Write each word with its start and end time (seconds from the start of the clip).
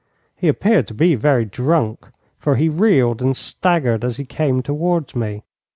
He 0.35 0.47
appeared 0.47 0.87
to 0.87 0.95
be 0.95 1.13
very 1.13 1.45
drunk, 1.45 2.07
for 2.39 2.55
he 2.55 2.69
reeled 2.69 3.21
and 3.21 3.37
staggered 3.37 4.03
as 4.03 4.17
he 4.17 4.25
came 4.25 4.63
towards 4.63 5.15
me. 5.15 5.43